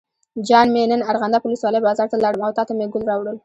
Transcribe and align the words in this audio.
جان 0.47 0.67
مې 0.73 0.83
نن 0.91 1.01
ارغنداب 1.11 1.41
ولسوالۍ 1.43 1.79
بازار 1.87 2.07
ته 2.11 2.17
لاړم 2.23 2.41
او 2.45 2.51
تاته 2.57 2.73
مې 2.77 2.85
ګل 2.93 3.03
راوړل. 3.09 3.37